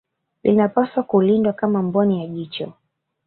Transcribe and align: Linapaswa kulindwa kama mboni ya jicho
Linapaswa 0.43 1.03
kulindwa 1.03 1.53
kama 1.53 1.81
mboni 1.81 2.21
ya 2.21 2.27
jicho 2.27 2.73